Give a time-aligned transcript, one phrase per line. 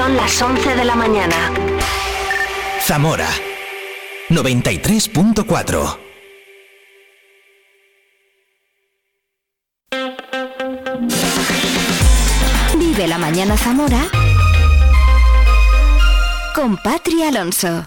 [0.00, 1.36] Son las 11 de la mañana.
[2.80, 3.28] Zamora
[4.30, 5.98] 93.4
[12.78, 14.08] Vive la mañana Zamora
[16.54, 17.86] con Patri Alonso.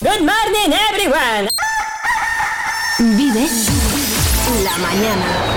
[0.00, 1.48] Good morning, everyone.
[2.98, 3.48] Vive
[4.62, 5.53] la mañana.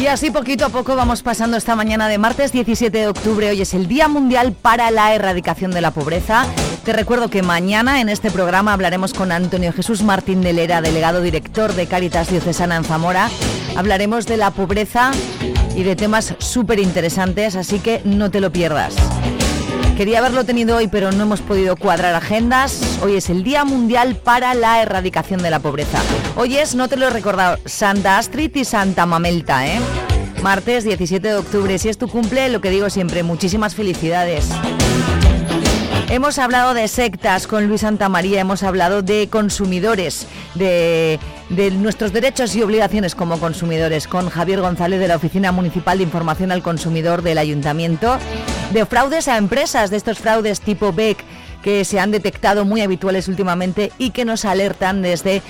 [0.00, 3.50] Y así poquito a poco vamos pasando esta mañana de martes 17 de octubre.
[3.50, 6.46] Hoy es el Día Mundial para la Erradicación de la Pobreza.
[6.86, 11.20] Te recuerdo que mañana en este programa hablaremos con Antonio Jesús Martín de Lera, delegado
[11.20, 13.28] director de Cáritas Diocesana en Zamora.
[13.76, 15.10] Hablaremos de la pobreza
[15.76, 18.94] y de temas súper interesantes, así que no te lo pierdas.
[20.00, 22.80] Quería haberlo tenido hoy, pero no hemos podido cuadrar agendas.
[23.02, 26.00] Hoy es el Día Mundial para la Erradicación de la Pobreza.
[26.36, 29.78] Hoy es, no te lo he recordado, Santa Astrid y Santa Mamelta, ¿eh?
[30.42, 31.78] Martes 17 de octubre.
[31.78, 34.48] Si es tu cumple, lo que digo siempre, muchísimas felicidades.
[36.08, 42.56] Hemos hablado de sectas con Luis Santamaría, hemos hablado de consumidores, de, de, nuestros derechos
[42.56, 47.20] y obligaciones como consumidores con Javier González de la Oficina Municipal de Información al Consumidor
[47.20, 48.18] del Ayuntamiento,
[48.70, 51.18] de fraudes a empresas, de estos fraudes tipo BEC
[51.62, 55.42] que se han detectado muy habituales últimamente y que nos alertan desde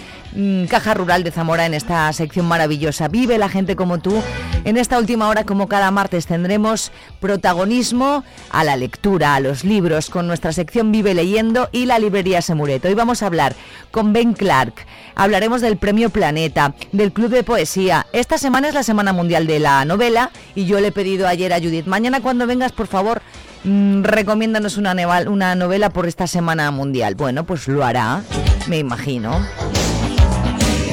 [0.69, 3.09] Caja Rural de Zamora en esta sección maravillosa.
[3.09, 4.23] Vive la gente como tú.
[4.65, 10.11] En esta última hora, como cada martes, tendremos protagonismo a la lectura, a los libros,
[10.11, 12.85] con nuestra sección Vive leyendo y la librería Semuret.
[12.85, 13.55] Hoy vamos a hablar
[13.91, 14.75] con Ben Clark.
[15.15, 18.07] Hablaremos del Premio Planeta, del Club de Poesía.
[18.13, 21.53] Esta semana es la Semana Mundial de la Novela y yo le he pedido ayer
[21.53, 23.23] a Judith, mañana cuando vengas, por favor,
[23.63, 27.15] Mm, recomiéndanos una novela por esta semana mundial.
[27.15, 28.23] Bueno, pues lo hará,
[28.69, 29.39] me imagino.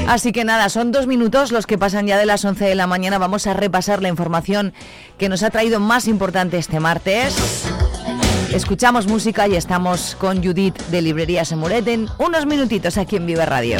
[0.07, 2.87] Así que nada, son dos minutos los que pasan ya de las 11 de la
[2.87, 3.17] mañana.
[3.17, 4.73] Vamos a repasar la información
[5.17, 7.35] que nos ha traído más importante este martes.
[8.53, 13.45] Escuchamos música y estamos con Judith de Librería Semuret en unos minutitos aquí en Vive
[13.45, 13.79] Radio.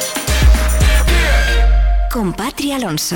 [2.11, 3.15] Con Patri Alonso.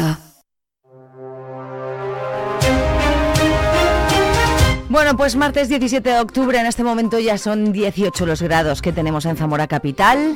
[4.88, 8.94] Bueno, pues martes 17 de octubre, en este momento ya son 18 los grados que
[8.94, 10.34] tenemos en Zamora Capital.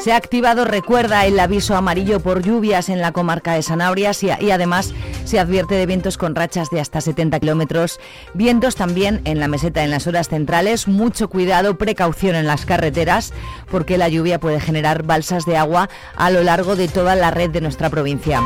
[0.00, 4.50] Se ha activado, recuerda, el aviso amarillo por lluvias en la comarca de Sanabria y
[4.50, 4.94] además
[5.24, 8.00] se advierte de vientos con rachas de hasta 70 kilómetros.
[8.32, 10.88] Vientos también en la meseta en las horas centrales.
[10.88, 13.34] Mucho cuidado, precaución en las carreteras
[13.70, 17.50] porque la lluvia puede generar balsas de agua a lo largo de toda la red
[17.50, 18.40] de nuestra provincia.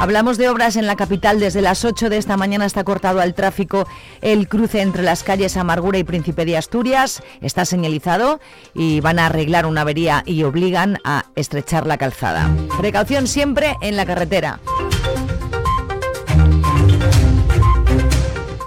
[0.00, 1.40] Hablamos de obras en la capital.
[1.40, 3.88] Desde las 8 de esta mañana está cortado al tráfico
[4.20, 7.20] el cruce entre las calles Amargura y Príncipe de Asturias.
[7.40, 8.38] Está señalizado
[8.74, 12.48] y van a arreglar una avería y obligan a estrechar la calzada.
[12.78, 14.60] Precaución siempre en la carretera.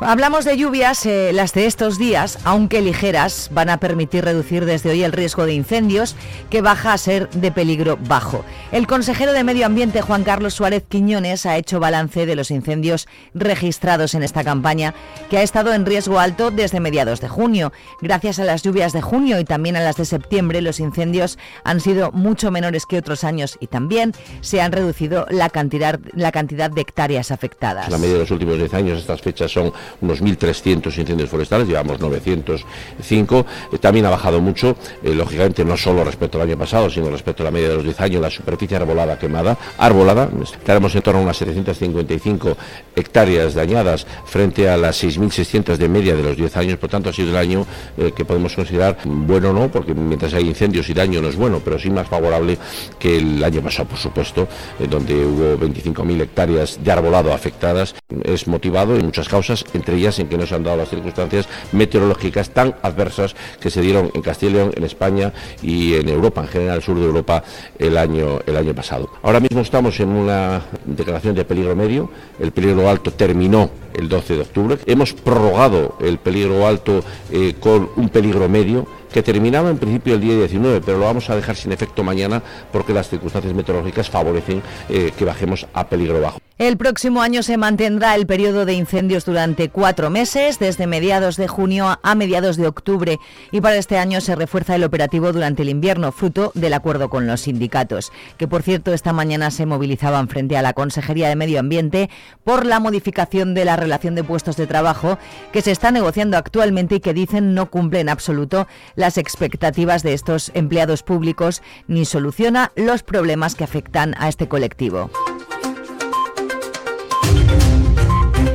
[0.03, 4.89] Hablamos de lluvias, eh, las de estos días, aunque ligeras, van a permitir reducir desde
[4.89, 6.15] hoy el riesgo de incendios,
[6.49, 8.43] que baja a ser de peligro bajo.
[8.71, 13.07] El consejero de Medio Ambiente, Juan Carlos Suárez Quiñones, ha hecho balance de los incendios
[13.35, 14.95] registrados en esta campaña,
[15.29, 17.71] que ha estado en riesgo alto desde mediados de junio.
[18.01, 21.79] Gracias a las lluvias de junio y también a las de septiembre, los incendios han
[21.79, 26.71] sido mucho menores que otros años y también se han reducido la cantidad, la cantidad
[26.71, 27.87] de hectáreas afectadas.
[27.89, 29.71] La media de los últimos 10 años, estas fechas son
[30.01, 33.45] unos 1.300 incendios forestales, llevamos 905.
[33.71, 37.43] Eh, también ha bajado mucho, eh, lógicamente no solo respecto al año pasado, sino respecto
[37.43, 41.19] a la media de los 10 años, la superficie arbolada quemada, arbolada, estaremos en torno
[41.21, 42.57] a unas 755
[42.95, 47.13] hectáreas dañadas frente a las 6.600 de media de los 10 años, por tanto ha
[47.13, 47.65] sido el año
[47.97, 51.61] eh, que podemos considerar bueno no, porque mientras hay incendios y daño no es bueno,
[51.63, 52.57] pero sí más favorable
[52.99, 54.47] que el año pasado, por supuesto,
[54.89, 60.27] donde hubo 25.000 hectáreas de arbolado afectadas, es motivado en muchas causas, entre ellas en
[60.27, 64.51] que no se han dado las circunstancias meteorológicas tan adversas que se dieron en Castilla
[64.51, 67.43] y León, en España y en Europa, en general el sur de Europa,
[67.79, 69.09] el año, el año pasado.
[69.23, 74.35] Ahora mismo estamos en una declaración de peligro medio, el peligro alto terminó el 12
[74.35, 74.77] de octubre.
[74.85, 80.21] Hemos prorrogado el peligro alto eh, con un peligro medio que terminaba en principio el
[80.21, 82.41] día 19, pero lo vamos a dejar sin efecto mañana
[82.71, 86.39] porque las circunstancias meteorológicas favorecen eh, que bajemos a peligro bajo.
[86.61, 91.47] El próximo año se mantendrá el periodo de incendios durante cuatro meses, desde mediados de
[91.47, 93.17] junio a mediados de octubre,
[93.51, 97.25] y para este año se refuerza el operativo durante el invierno, fruto del acuerdo con
[97.25, 101.59] los sindicatos, que por cierto esta mañana se movilizaban frente a la Consejería de Medio
[101.59, 102.11] Ambiente
[102.43, 105.17] por la modificación de la relación de puestos de trabajo
[105.51, 108.67] que se está negociando actualmente y que dicen no cumple en absoluto
[109.01, 115.11] las expectativas de estos empleados públicos ni soluciona los problemas que afectan a este colectivo.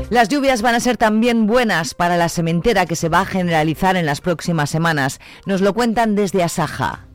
[0.08, 3.96] Las lluvias van a ser también buenas para la sementera que se va a generalizar
[3.96, 5.20] en las próximas semanas.
[5.46, 7.06] Nos lo cuentan desde Asaja.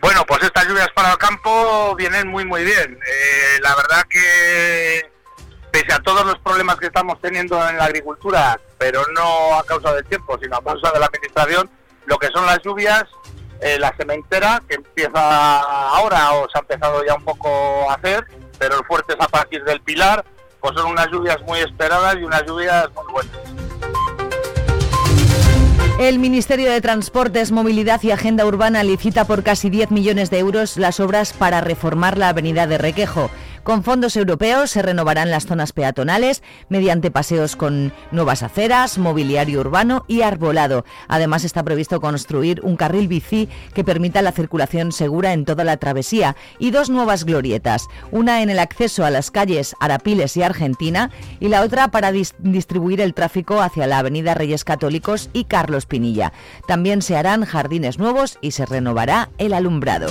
[0.00, 3.00] Bueno, pues estas lluvias para el campo vienen muy muy bien.
[3.04, 5.11] Eh, la verdad que
[5.72, 9.92] pese a todos los problemas que estamos teniendo en la agricultura, pero no a causa
[9.94, 11.68] del tiempo, sino a causa de la administración,
[12.04, 13.04] lo que son las lluvias,
[13.60, 18.26] eh, la sementera, que empieza ahora o se ha empezado ya un poco a hacer,
[18.58, 19.14] pero el fuerte
[19.50, 20.24] es del pilar,
[20.60, 23.38] pues son unas lluvias muy esperadas y unas lluvias muy buenas.
[25.98, 30.76] El Ministerio de Transportes, Movilidad y Agenda Urbana licita por casi 10 millones de euros
[30.76, 33.30] las obras para reformar la avenida de Requejo.
[33.62, 40.04] Con fondos europeos se renovarán las zonas peatonales mediante paseos con nuevas aceras, mobiliario urbano
[40.08, 40.84] y arbolado.
[41.06, 45.76] Además está previsto construir un carril bici que permita la circulación segura en toda la
[45.76, 51.10] travesía y dos nuevas glorietas, una en el acceso a las calles Arapiles y Argentina
[51.38, 56.32] y la otra para distribuir el tráfico hacia la Avenida Reyes Católicos y Carlos Pinilla.
[56.66, 60.08] También se harán jardines nuevos y se renovará el alumbrado.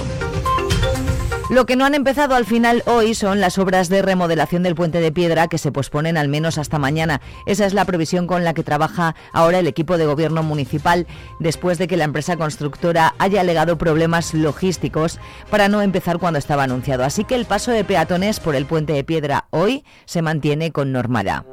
[1.51, 5.01] Lo que no han empezado al final hoy son las obras de remodelación del puente
[5.01, 7.19] de piedra que se posponen al menos hasta mañana.
[7.45, 11.07] Esa es la previsión con la que trabaja ahora el equipo de gobierno municipal
[11.41, 15.19] después de que la empresa constructora haya alegado problemas logísticos
[15.49, 17.03] para no empezar cuando estaba anunciado.
[17.03, 20.93] Así que el paso de peatones por el puente de piedra hoy se mantiene con
[20.93, 21.43] normalidad.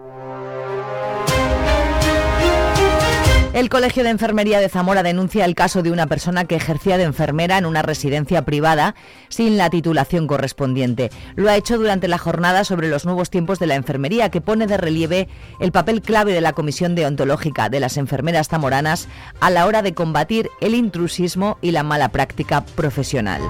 [3.58, 7.02] El Colegio de Enfermería de Zamora denuncia el caso de una persona que ejercía de
[7.02, 8.94] enfermera en una residencia privada
[9.30, 11.10] sin la titulación correspondiente.
[11.34, 14.68] Lo ha hecho durante la jornada sobre los nuevos tiempos de la enfermería, que pone
[14.68, 15.26] de relieve
[15.58, 19.08] el papel clave de la Comisión Deontológica de las enfermeras zamoranas
[19.40, 23.42] a la hora de combatir el intrusismo y la mala práctica profesional.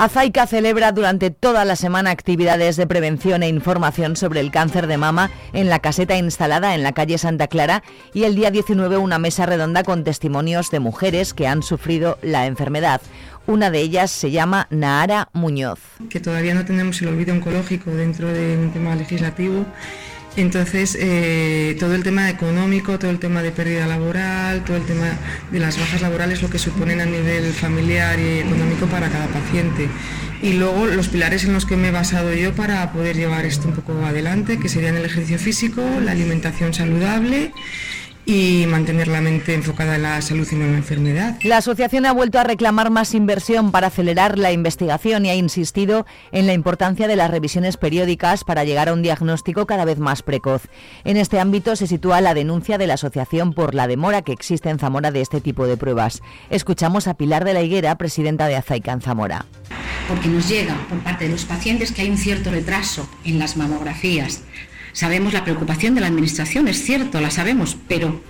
[0.00, 4.96] Azaica celebra durante toda la semana actividades de prevención e información sobre el cáncer de
[4.96, 7.82] mama en la caseta instalada en la calle Santa Clara
[8.14, 12.46] y el día 19 una mesa redonda con testimonios de mujeres que han sufrido la
[12.46, 13.02] enfermedad.
[13.46, 15.80] Una de ellas se llama Nahara Muñoz.
[16.08, 19.66] Que todavía no tenemos el olvido oncológico dentro de un tema legislativo
[20.36, 25.18] entonces, eh, todo el tema económico, todo el tema de pérdida laboral, todo el tema
[25.50, 29.88] de las bajas laborales, lo que suponen a nivel familiar y económico para cada paciente.
[30.42, 33.68] Y luego los pilares en los que me he basado yo para poder llevar esto
[33.68, 37.52] un poco adelante, que serían el ejercicio físico, la alimentación saludable
[38.30, 41.36] y mantener la mente enfocada en la salud y no en la enfermedad.
[41.42, 46.06] La asociación ha vuelto a reclamar más inversión para acelerar la investigación y ha insistido
[46.30, 50.22] en la importancia de las revisiones periódicas para llegar a un diagnóstico cada vez más
[50.22, 50.62] precoz.
[51.02, 54.70] En este ámbito se sitúa la denuncia de la asociación por la demora que existe
[54.70, 56.22] en Zamora de este tipo de pruebas.
[56.50, 59.46] Escuchamos a Pilar de la Higuera, presidenta de Azaica en Zamora.
[60.06, 63.56] Porque nos llega por parte de los pacientes que hay un cierto retraso en las
[63.56, 64.42] mamografías
[64.92, 68.22] Sabemos la preocupación de la Administración, es cierto, la sabemos, pero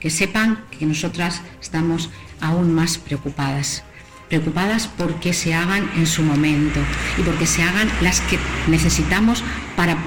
[0.00, 3.84] que sepan que nosotras estamos aún más preocupadas.
[4.28, 6.80] Preocupadas porque se hagan en su momento
[7.18, 8.38] y porque se hagan las que
[8.68, 9.42] necesitamos
[9.76, 9.98] para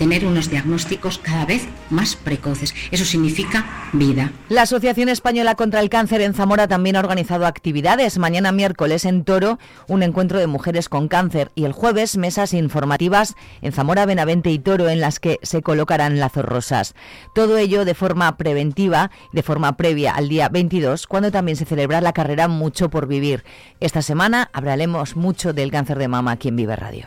[0.00, 2.74] tener unos diagnósticos cada vez más precoces.
[2.90, 4.32] Eso significa vida.
[4.48, 8.16] La Asociación Española contra el Cáncer en Zamora también ha organizado actividades.
[8.16, 13.34] Mañana miércoles en Toro, un encuentro de mujeres con cáncer y el jueves mesas informativas
[13.60, 16.94] en Zamora, Benavente y Toro en las que se colocarán lazos rosas.
[17.34, 22.00] Todo ello de forma preventiva, de forma previa al día 22, cuando también se celebra
[22.00, 23.44] la carrera Mucho por Vivir.
[23.80, 27.06] Esta semana hablaremos mucho del cáncer de mama aquí en Vive Radio.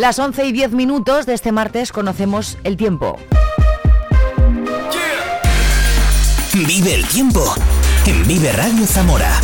[0.00, 3.18] Las 11 y 10 minutos de este martes conocemos el tiempo.
[6.54, 7.54] Vive el tiempo
[8.06, 9.38] en Vive Radio Zamora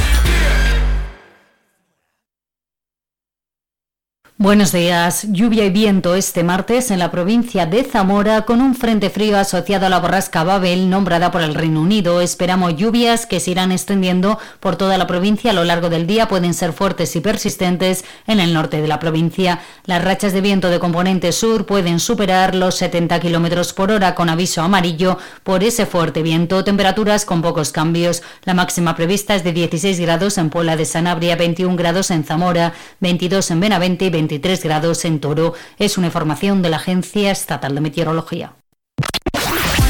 [4.38, 5.26] Buenos días.
[5.31, 9.87] Lluvia y viento este martes en la provincia de Zamora con un frente frío asociado
[9.87, 12.21] a la borrasca Babel nombrada por el Reino Unido.
[12.21, 16.28] Esperamos lluvias que se irán extendiendo por toda la provincia a lo largo del día.
[16.28, 19.61] Pueden ser fuertes y persistentes en el norte de la provincia.
[19.87, 24.28] Las rachas de viento de componente sur pueden superar los 70 kilómetros por hora con
[24.28, 26.62] aviso amarillo por ese fuerte viento.
[26.62, 28.23] Temperaturas con pocos cambios.
[28.45, 32.75] La máxima prevista es de 16 grados en Puebla de Sanabria, 21 grados en Zamora,
[33.00, 35.54] 22 en Benavente y 23 grados en Toro.
[35.78, 38.54] Es una información de la Agencia Estatal de Meteorología.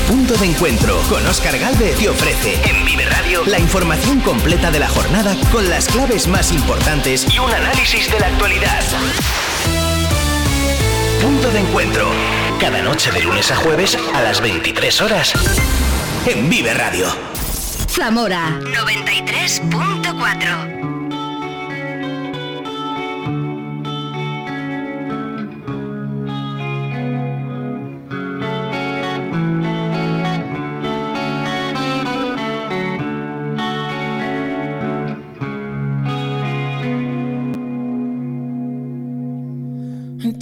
[0.06, 4.78] Punto de encuentro con Oscar Galvez te ofrece en Vive Radio la información completa de
[4.78, 8.84] la jornada con las claves más importantes y un análisis de la actualidad.
[11.22, 12.10] Punto de encuentro.
[12.60, 15.32] Cada noche de lunes a jueves a las 23 horas
[16.26, 17.06] en Vive Radio.
[17.88, 21.05] Zamora 93.4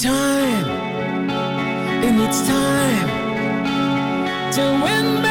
[0.05, 0.67] time.
[2.05, 3.09] It needs time
[4.53, 5.24] to win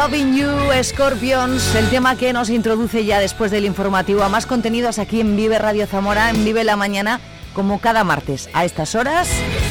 [0.00, 0.48] Loving You,
[0.80, 5.36] Scorpions, el tema que nos introduce ya después del informativo a más contenidos aquí en
[5.36, 7.18] Vive Radio Zamora, en Vive la Mañana,
[7.52, 9.28] como cada martes a estas horas.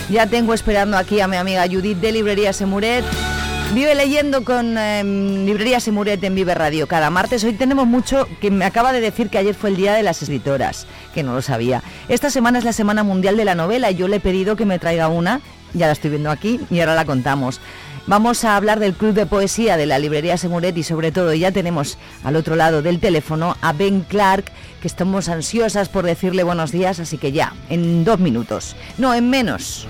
[0.10, 3.06] Ya tengo esperando aquí a mi amiga Judith de Librería Semuret.
[3.74, 7.46] Vive leyendo con em, Librería Semuret en Vive Radio cada martes.
[7.46, 10.22] Hoy tenemos mucho que me acaba de decir que ayer fue el Día de las
[10.22, 11.84] Escritoras, que no lo sabía.
[12.10, 14.66] Esta semana es la Semana Mundial de la Novela y yo le he pedido que
[14.66, 15.40] me traiga una,
[15.74, 17.62] ya la estoy viendo aquí y ahora la contamos.
[18.08, 21.52] Vamos a hablar del Club de Poesía de la Librería Semuret y sobre todo ya
[21.52, 24.46] tenemos al otro lado del teléfono a Ben Clark,
[24.82, 28.78] que estamos ansiosas por decirle buenos días, así que ya, en dos minutos.
[28.98, 29.90] No, en menos.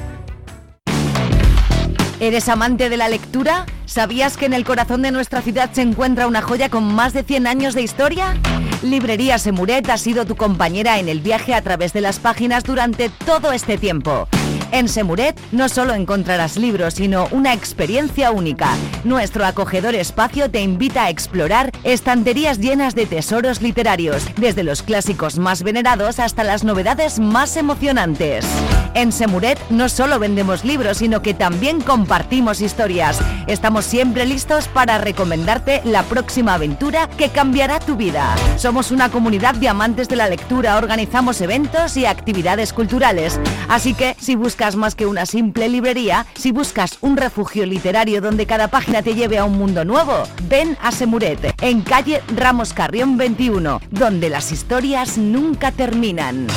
[2.21, 3.65] ¿Eres amante de la lectura?
[3.87, 7.23] ¿Sabías que en el corazón de nuestra ciudad se encuentra una joya con más de
[7.23, 8.37] 100 años de historia?
[8.83, 13.09] Librería Semuret ha sido tu compañera en el viaje a través de las páginas durante
[13.09, 14.27] todo este tiempo.
[14.71, 18.69] En Semuret no solo encontrarás libros, sino una experiencia única.
[19.03, 25.37] Nuestro acogedor espacio te invita a explorar estanterías llenas de tesoros literarios, desde los clásicos
[25.37, 28.45] más venerados hasta las novedades más emocionantes.
[28.93, 33.19] En Semuret no solo vendemos libros, sino que también compartimos historias.
[33.47, 38.35] Estamos siempre listos para recomendarte la próxima aventura que cambiará tu vida.
[38.57, 43.39] Somos una comunidad de amantes de la lectura, organizamos eventos y actividades culturales.
[43.69, 48.45] Así que si buscas más que una simple librería, si buscas un refugio literario donde
[48.45, 53.17] cada página te lleve a un mundo nuevo, ven a Semuret, en calle Ramos Carrión
[53.17, 56.47] 21, donde las historias nunca terminan.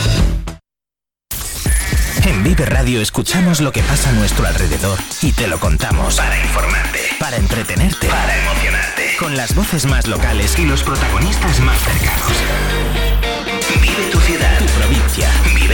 [2.27, 6.17] En Vive Radio escuchamos lo que pasa a nuestro alrededor y te lo contamos.
[6.17, 9.17] Para informarte, para entretenerte, para emocionarte.
[9.19, 12.33] Con las voces más locales y los protagonistas más cercanos.
[13.81, 15.29] Vive tu ciudad, tu provincia.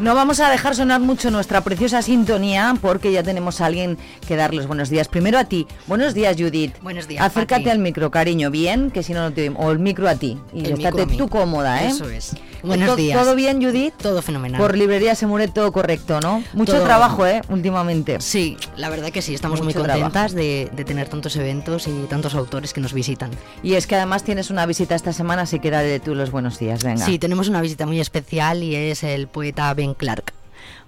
[0.00, 4.34] No vamos a dejar sonar mucho nuestra preciosa sintonía porque ya tenemos a alguien que
[4.34, 5.08] dar los buenos días.
[5.08, 5.66] Primero a ti.
[5.86, 6.72] Buenos días, Judith.
[6.80, 9.50] Buenos días, Acércate al micro, cariño, bien, que si no, no te.
[9.50, 10.38] O el micro a ti.
[10.54, 11.88] Y El estate tú cómoda, ¿eh?
[11.88, 12.34] Eso es.
[12.62, 13.20] Buenos ¿To- días.
[13.22, 13.94] ¿Todo bien, Judith?
[13.96, 14.60] Todo fenomenal.
[14.60, 16.42] Por librería se muere todo correcto, ¿no?
[16.52, 17.40] Mucho Todo- trabajo, ¿eh?
[17.48, 18.20] Últimamente.
[18.20, 21.92] Sí, la verdad que sí, estamos Mucho muy contentas de, de tener tantos eventos y
[22.08, 23.30] tantos autores que nos visitan.
[23.62, 26.58] Y es que además tienes una visita esta semana, así que dale tú los buenos
[26.58, 27.04] días, venga.
[27.04, 30.32] Sí, tenemos una visita muy especial y es el poeta Ben Clark.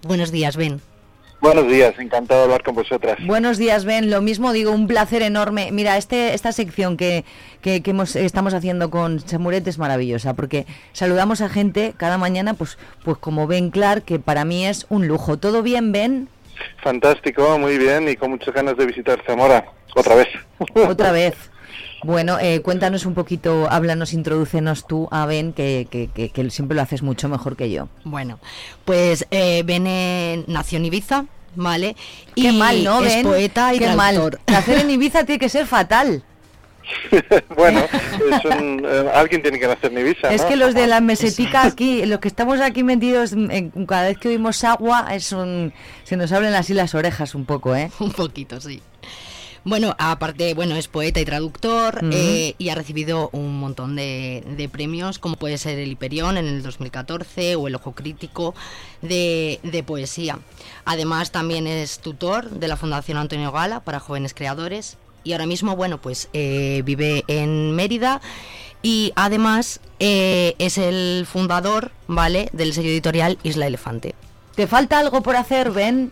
[0.03, 0.81] Buenos días, Ben.
[1.43, 3.19] Buenos días, encantado de hablar con vosotras.
[3.27, 4.11] Buenos días, Ben.
[4.11, 5.71] Lo mismo digo, un placer enorme.
[5.73, 7.25] Mira, este, esta sección que,
[7.61, 12.55] que, que hemos- estamos haciendo con Samuret es maravillosa porque saludamos a gente cada mañana,
[12.55, 15.37] pues, pues como Ben Clark, que para mí es un lujo.
[15.37, 16.29] ¿Todo bien, Ben?
[16.81, 19.65] Fantástico, muy bien y con muchas ganas de visitar Zamora
[19.97, 20.29] otra vez.
[20.75, 21.35] Otra vez.
[22.05, 26.75] Bueno, eh, cuéntanos un poquito, háblanos, introdúcenos tú a Ben, que, que, que, que siempre
[26.75, 27.89] lo haces mucho mejor que yo.
[28.05, 28.39] Bueno,
[28.85, 31.95] pues eh, Ben eh, nació en Ibiza, ¿vale?
[32.35, 33.23] Qué mal, ¿no, es Ben?
[33.25, 34.37] poeta y Qué mal.
[34.49, 36.25] Nacer en Ibiza tiene que ser fatal.
[37.57, 40.49] bueno, es un- eh, alguien tiene que nacer en Ibiza, Es ¿no?
[40.49, 44.29] que los de la mesetica aquí, los que estamos aquí metidos, en- cada vez que
[44.29, 47.93] oímos agua, es un, se nos abren así las orejas un poco, ¿eh?
[48.01, 48.83] Un poquito, sí.
[49.65, 54.69] Bueno, aparte, bueno, es poeta y traductor eh, y ha recibido un montón de, de
[54.69, 58.55] premios, como puede ser el Hiperión en el 2014 o el Ojo Crítico
[59.03, 60.41] de, de poesía.
[60.85, 65.77] Además, también es tutor de la Fundación Antonio Gala para jóvenes creadores y ahora mismo,
[65.77, 68.21] bueno, pues eh, vive en Mérida
[68.83, 74.17] y además eh, es el fundador, ¿vale?, del sello editorial Isla Elefante.
[74.57, 76.11] ¿Te falta algo por hacer, Ben?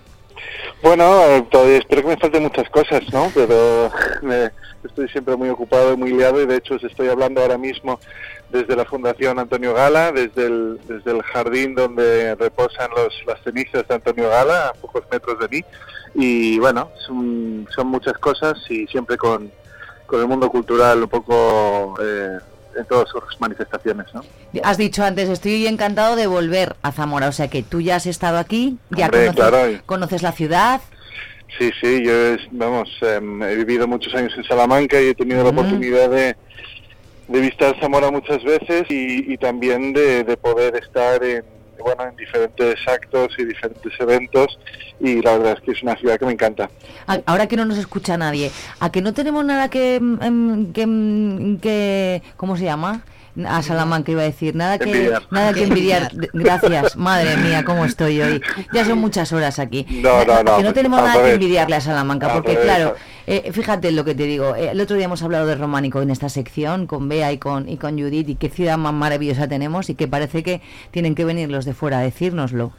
[0.83, 3.31] Bueno, eh, todavía espero que me falten muchas cosas, ¿no?
[3.35, 3.91] Pero
[4.23, 4.51] me-
[4.85, 8.01] estoy siempre muy ocupado y muy liado y de hecho os estoy hablando ahora mismo
[8.49, 13.87] desde la Fundación Antonio Gala, desde el, desde el jardín donde reposan los, las cenizas
[13.87, 15.65] de Antonio Gala, a pocos metros de mí.
[16.15, 19.53] Y bueno, son, son muchas cosas y siempre con,
[20.07, 22.39] con el mundo cultural un poco eh,
[22.77, 24.23] en todas sus manifestaciones, ¿no?
[24.63, 28.07] Has dicho antes, estoy encantado de volver a Zamora, o sea que tú ya has
[28.07, 30.81] estado aquí, ya Hombre, conoces, claro, conoces la ciudad.
[31.59, 35.43] Sí, sí, yo es- vamos, em, he vivido muchos años en Salamanca y he tenido
[35.43, 36.37] la oportunidad de,
[37.29, 41.45] de visitar Zamora muchas veces y, y también de, de poder estar en,
[41.83, 44.59] bueno, en diferentes actos y diferentes eventos
[45.01, 46.71] y la verdad es que es una ciudad que me encanta.
[47.27, 51.57] Ahora que no nos escucha nadie, ¿a que no tenemos nada que, mm, que, mm,
[51.59, 53.03] que ¿cómo se llama?
[53.47, 55.23] A Salamanca iba a decir, nada que Envidiar.
[55.31, 56.11] nada que envidiar.
[56.33, 58.43] Gracias, madre mía, cómo estoy hoy.
[58.73, 59.87] Ya son muchas horas aquí.
[60.03, 63.51] No, no, no, que no tenemos nada que envidiarle a Salamanca, Al porque claro, eh,
[63.53, 64.57] fíjate lo que te digo.
[64.57, 67.69] eh, el otro día hemos hablado de románico en esta sección con Bea y con
[67.69, 71.25] y con Judith y qué ciudad más maravillosa tenemos y que parece que tienen que
[71.25, 72.73] venir los de fuera a decírnoslo.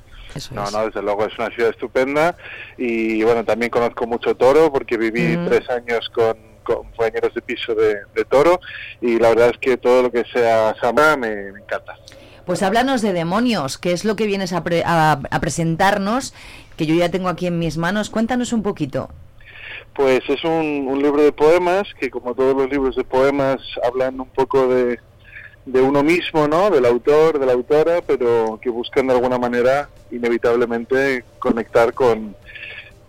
[0.52, 2.38] No, no, desde luego es una ciudad estupenda
[2.78, 5.46] y bueno, también conozco mucho Toro porque viví Mm.
[5.46, 8.60] tres años con compañeros de piso de, de Toro
[9.02, 11.96] y la verdad es que todo lo que sea Zamora me, me encanta.
[12.46, 16.34] Pues háblanos de demonios, que es lo que vienes a, pre- a- a presentarnos,
[16.76, 18.10] que yo ya tengo aquí en mis manos.
[18.10, 19.10] Cuéntanos un poquito.
[19.94, 24.20] Pues es un, un libro de poemas que como todos los libros de poemas hablan
[24.20, 25.00] un poco de,
[25.66, 26.70] de uno mismo, ¿no?
[26.70, 32.36] Del autor, de la autora, pero que buscan de alguna manera inevitablemente conectar con,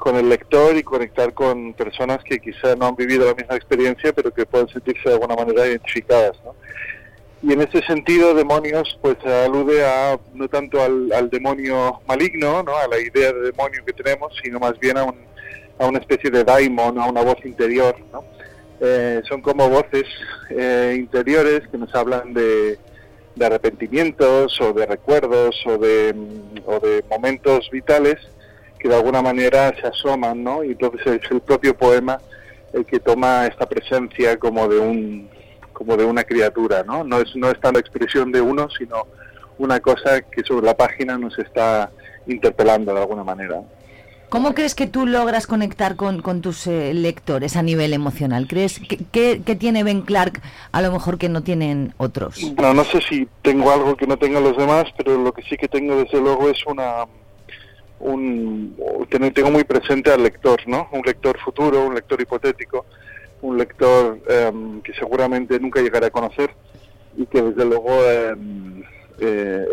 [0.02, 4.12] con el lector y conectar con personas que quizá no han vivido la misma experiencia,
[4.12, 6.56] pero que pueden sentirse de alguna manera identificadas, ¿no?
[7.40, 12.76] Y en ese sentido, demonios, pues alude a no tanto al, al demonio maligno, ¿no?
[12.76, 15.14] A la idea de demonio que tenemos, sino más bien a, un,
[15.78, 18.24] a una especie de daimon, a una voz interior, ¿no?
[18.80, 20.06] Eh, son como voces
[20.50, 22.76] eh, interiores que nos hablan de,
[23.36, 28.18] de arrepentimientos o de recuerdos o de, mm, o de momentos vitales
[28.82, 30.64] que de alguna manera se asoman, ¿no?
[30.64, 32.18] Y entonces es el propio poema
[32.72, 35.28] el que toma esta presencia como de un
[35.72, 37.04] como de una criatura, ¿no?
[37.04, 39.06] No es no es tanto expresión de uno, sino
[39.58, 41.90] una cosa que sobre la página nos está
[42.26, 43.60] interpelando de alguna manera.
[44.28, 48.46] ¿Cómo crees que tú logras conectar con, con tus eh, lectores a nivel emocional?
[48.48, 50.40] ¿Crees que, que- que tiene Ben Clark
[50.72, 52.40] a lo mejor que no tienen otros?
[52.54, 55.56] Bueno, no sé si tengo algo que no tengan los demás, pero lo que sí
[55.58, 57.04] que tengo desde luego es una
[58.02, 58.76] un
[59.34, 60.88] tengo muy presente al lector, ¿no?
[60.92, 62.84] Un lector futuro, un lector hipotético,
[63.42, 66.50] un lector em, que seguramente nunca llegará a conocer
[67.16, 68.82] y que desde luego em,
[69.20, 69.66] eh,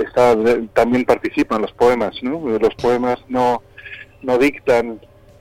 [0.73, 2.39] también participa en los poemas, ¿no?
[2.59, 3.61] Los poemas no
[4.21, 4.99] no dictan,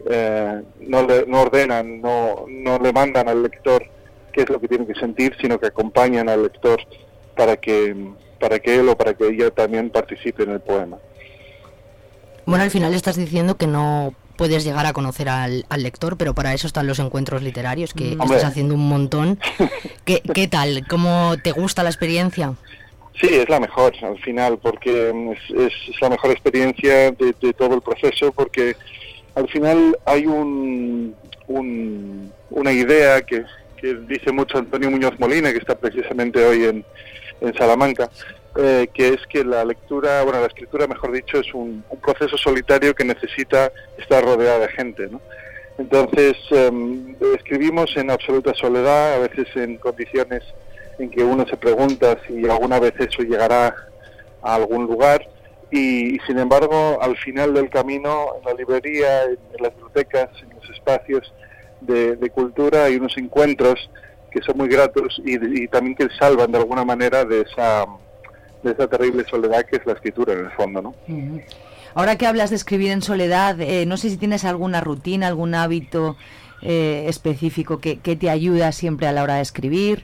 [0.09, 3.83] eh, no, le- no ordenan, no, no le mandan al lector
[4.33, 6.79] qué es lo que tiene que sentir, sino que acompañan al lector
[7.37, 7.97] para que,
[8.39, 10.99] para que él o para que ella también participe en el poema.
[12.49, 16.35] Bueno, al final estás diciendo que no puedes llegar a conocer al, al lector, pero
[16.35, 18.37] para eso están los encuentros literarios, que Hombre.
[18.37, 19.39] estás haciendo un montón.
[20.05, 20.87] ¿Qué, ¿Qué tal?
[20.89, 22.55] ¿Cómo te gusta la experiencia?
[23.21, 25.39] Sí, es la mejor al final, porque mm, es,
[25.73, 28.77] es- es la mejor experiencia de, de todo el proceso, porque
[29.35, 31.15] al final hay un,
[31.49, 33.45] un- una idea que,
[33.77, 36.85] que dice mucho Antonio Muñoz Molina, que está precisamente hoy en,
[37.41, 38.09] en Salamanca,
[38.57, 42.37] eh, que es que la lectura, bueno, la escritura, mejor dicho, es un, un proceso
[42.37, 45.21] solitario que necesita estar rodeada de gente, ¿no?
[45.79, 50.43] Entonces, em, escribimos en absoluta soledad, a veces en condiciones
[50.99, 53.77] en que uno se pregunta si alguna vez eso llegará
[54.43, 55.29] a algún lugar
[55.71, 60.57] y, sin embargo al final del camino en la librería, en, en las bibliotecas, en
[60.57, 61.33] los espacios
[61.81, 63.89] de, de cultura hay unos encuentros
[64.33, 67.87] que son muy gratos y, y también que salvan de alguna manera de esa
[68.63, 70.95] de esa terrible soledad que es la escritura en el fondo, ¿no?
[71.09, 71.41] Ujú.
[71.95, 75.55] Ahora que hablas de escribir en soledad, eh, no sé si tienes alguna rutina, algún
[75.55, 76.17] hábito
[76.63, 80.03] eh, específico que, que te ayuda siempre a la hora de escribir.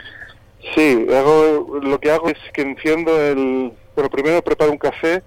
[0.75, 3.73] Sí, hago, lo que hago es que enciendo el...
[3.95, 5.23] Bueno, primero preparo un café,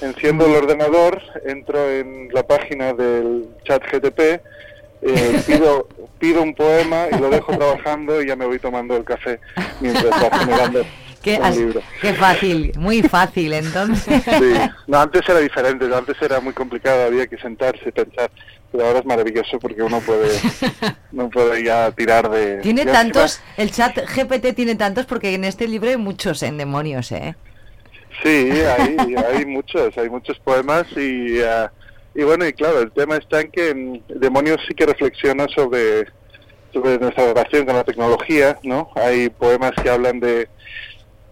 [0.00, 4.20] enciendo el ordenador, entro en la página del chat GTP,
[5.02, 5.88] eh, pido,
[6.18, 9.40] pido un poema y lo dejo trabajando y ya me voy tomando el café
[9.80, 10.84] mientras va generando.
[11.22, 11.82] Qué, libro.
[12.00, 14.22] qué fácil, muy fácil entonces.
[14.24, 14.54] Sí,
[14.86, 18.30] no, antes era diferente, antes era muy complicado, había que sentarse, pensar,
[18.72, 20.30] pero ahora es maravilloso porque uno puede,
[21.12, 22.56] no puede ya tirar de...
[22.58, 26.42] Tiene y encima- tantos, el chat GPT tiene tantos porque en este libro hay muchos
[26.42, 27.34] en demonios, ¿eh?
[28.22, 31.70] Sí, hay, hay muchos, hay muchos poemas y, ah,
[32.14, 36.06] y bueno, y claro, el tema está en que mm, Demonios sí que reflexiona sobre,
[36.72, 38.90] sobre nuestra relación con la tecnología, ¿no?
[38.96, 40.48] Hay poemas que hablan de,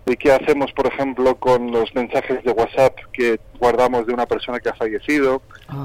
[0.08, 4.58] de qué hacemos, por ejemplo, con los mensajes de WhatsApp que guardamos de una persona
[4.60, 5.42] que ha fallecido,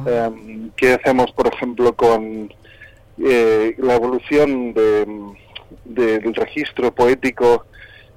[0.07, 2.51] em, qué hacemos, por ejemplo, con
[3.23, 5.05] eh, la evolución de,
[5.86, 7.65] de- del registro poético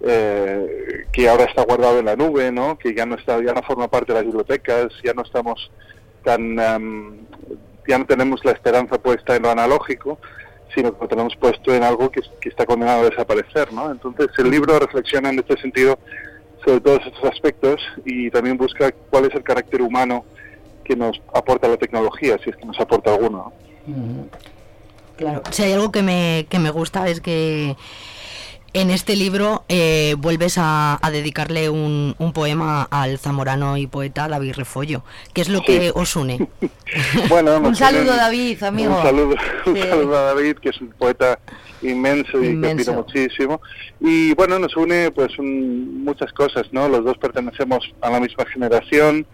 [0.00, 2.78] eh, que ahora está guardado en la nube, ¿no?
[2.78, 5.70] Que ya no está, ya no forma parte de las bibliotecas, ya no estamos
[6.24, 7.16] tan, am,
[7.88, 10.18] ya no tenemos la esperanza puesta en lo analógico,
[10.76, 13.90] sino que lo tenemos puesto en algo que, está condenado a desaparecer, ¿no?
[13.90, 15.98] Entonces el libro reflexiona en este sentido
[16.64, 20.24] sobre todos estos aspectos y también busca cuál es el carácter humano
[20.84, 23.52] que nos aporta la tecnología, si es que nos aporta alguno.
[23.86, 24.28] ¿no?
[25.16, 25.42] Claro.
[25.50, 27.74] Si hay algo que me, que me gusta es que
[28.80, 34.28] en este libro eh, vuelves a, a dedicarle un, un poema al zamorano y poeta
[34.28, 35.02] David Refollo.
[35.32, 36.48] ¿Qué es lo que os une?
[37.28, 38.96] Bueno, Un saludo, David, amigo.
[38.96, 39.34] Un saludo,
[39.66, 39.82] un Sí.
[39.82, 41.38] saludo a David, que es un poeta
[41.82, 42.76] inmenso y Inmenso.
[42.84, 43.60] que admiro muchísimo.
[44.00, 46.88] Y bueno, nos une pues un- muchas cosas, ¿no?
[46.88, 49.26] Los dos pertenecemos a la misma generación,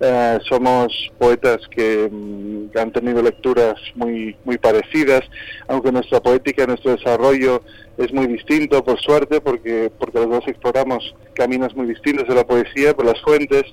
[0.00, 5.22] eh, somos poetas que, mm, han tenido lecturas muy, muy parecidas,
[5.68, 7.62] aunque nuestra poética, nuestro desarrollo
[7.98, 12.46] es muy distinto, por suerte, porque, porque los dos exploramos caminos muy distintos de la
[12.46, 13.64] poesía, pero las fuentes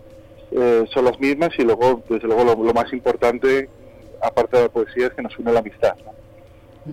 [0.51, 3.69] eh, son las mismas y luego, desde luego, lo, lo más importante,
[4.21, 5.95] aparte de la poesía, es que nos une la amistad.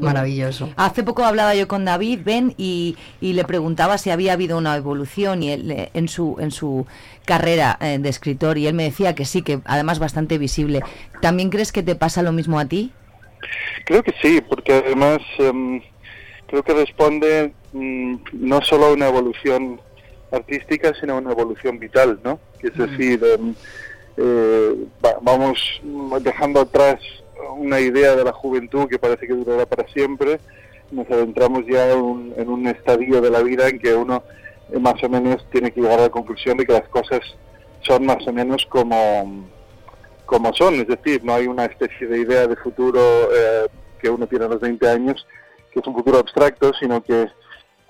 [0.00, 0.70] Maravilloso.
[0.76, 4.76] Hace poco hablaba yo con David Ben y, y le preguntaba si había habido una
[4.76, 6.86] evolución y él, eh, en su en su
[7.24, 10.82] carrera eh, de escritor y él me decía que sí, que además bastante visible.
[11.20, 12.92] ¿También crees que te pasa lo mismo a ti?
[13.86, 15.80] Creo que sí, porque además em,
[16.46, 19.80] creo que responde mm, no solo a una evolución
[20.32, 22.40] artística, sino a una evolución vital, ¿no?
[22.60, 23.54] Que es decir, em,
[24.16, 26.98] eh, va- vamos mm, dejando atrás
[27.52, 30.40] una idea de la juventud que parece que durará para siempre,
[30.90, 34.22] nos adentramos ya en un, en un estadio de la vida en que uno
[34.72, 37.20] eh, más o menos tiene que llegar a la conclusión de que las cosas
[37.82, 39.52] son más o menos como
[40.26, 43.66] como son, es decir, no hay una especie de idea de futuro eh,
[44.00, 45.26] que uno tiene a los 20 años,
[45.70, 47.28] que es un futuro abstracto, sino que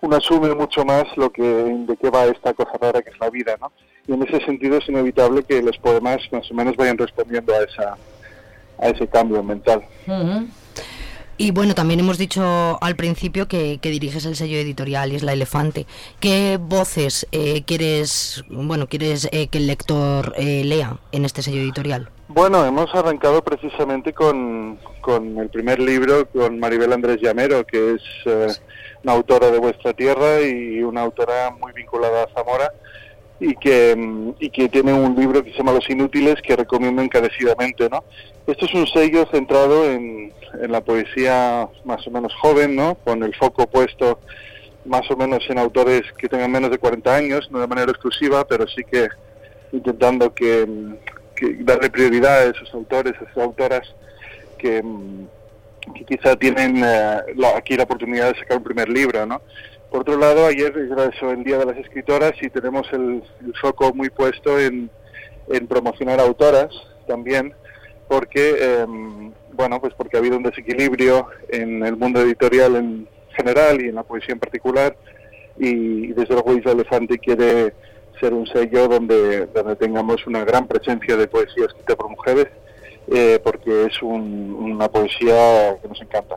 [0.01, 3.31] uno asume mucho más lo que de qué va esta cosa rara que es la
[3.31, 3.73] vida, ¿no?
[4.07, 7.63] Y en ese sentido es inevitable que los poemas más o menos vayan respondiendo a
[7.63, 7.97] esa
[8.79, 9.83] a ese cambio mental.
[11.37, 15.85] Y bueno, también hemos dicho al principio que, que diriges el sello editorial Isla Elefante.
[16.21, 21.61] ¿Qué voces eh, quieres, bueno, quieres eh, que el lector eh, lea en este sello
[21.61, 22.09] editorial?
[22.29, 28.03] Bueno, hemos arrancado precisamente con, con el primer libro, con Maribel Andrés Llamero, que es
[28.27, 28.47] eh,
[29.03, 32.73] una autora de vuestra tierra y una autora muy vinculada a Zamora
[33.47, 33.95] y que,
[34.39, 38.03] y que tiene un libro que se llama Los Inútiles que recomiendo encarecidamente, ¿no?
[38.47, 42.95] Esto es un sello centrado en, en la poesía más o menos joven, ¿no?
[42.95, 44.19] Con el foco puesto
[44.87, 48.47] más o menos en autores que tengan menos de 40 años, no de manera exclusiva,
[48.47, 49.09] pero sí que
[49.73, 50.67] intentando que,
[51.61, 53.95] darle prioridad a esos autores, a esas autoras
[54.57, 54.83] que,
[55.95, 57.21] que quizá tienen eh,
[57.55, 59.43] aquí la oportunidad de sacar un primer libro, ¿no?
[59.95, 60.77] Por otro lado, ayer
[61.15, 63.23] eso, el Día de las Escritoras y tenemos el,
[63.61, 64.91] foco muy puesto en,
[65.49, 66.75] en promocionar autoras
[67.07, 67.55] también,
[68.09, 73.81] porque, em, bueno, pues porque ha habido un desequilibrio en el mundo editorial en general
[73.83, 74.97] y en la poesía en particular,
[75.61, 77.73] y desde luego Isla Elefante quiere
[78.19, 82.49] ser un sello donde, donde tengamos una gran presencia de poesía escrita por mujeres,
[83.13, 86.37] eh, porque es un- una poesía que nos encanta.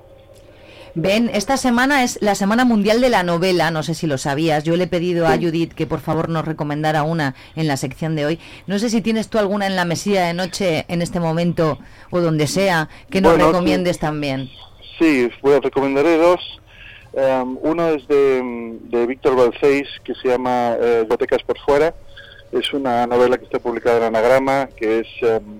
[1.00, 4.64] Ben, esta semana es la Semana Mundial de la Novela, no sé si lo sabías.
[4.64, 8.16] Yo le he pedido a Judith que por favor nos recomendara una en la sección
[8.16, 8.40] de hoy.
[8.66, 11.78] No sé si tienes tú alguna en la mesilla de noche en este momento
[12.10, 13.52] o donde sea que nos Bueno, sí.
[13.52, 14.50] recomiendes también.
[14.98, 16.40] Sí, pues recomendaré dos.
[17.14, 21.94] Um, uno es de, de Víctor Balceis, que se llama eh, Bibliotecas por Fuera.
[22.52, 25.60] Es una novela que está publicada en Anagrama, que es em,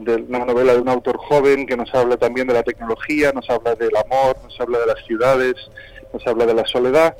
[0.00, 3.48] de una novela de un autor joven que nos habla también de la tecnología, nos
[3.50, 5.54] habla del amor, nos habla de las ciudades,
[6.12, 7.16] nos habla de la soledad.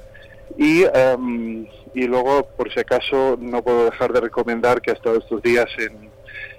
[0.59, 5.19] Y, em, y luego, por si acaso, no puedo dejar de recomendar que ha estado
[5.19, 6.11] estos días en,